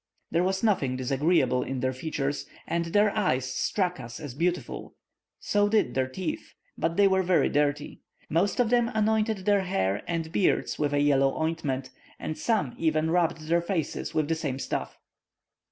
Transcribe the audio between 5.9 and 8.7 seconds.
their teeth, but they were very dirty. Most